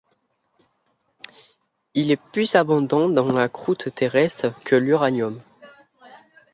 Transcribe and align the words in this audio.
Il 1.93 2.09
est 2.09 2.15
plus 2.19 2.55
abondant 2.55 3.07
dans 3.07 3.31
la 3.31 3.47
croûte 3.49 3.93
terrestre 3.93 4.47
que 4.65 4.75
l'uranium. 4.75 5.39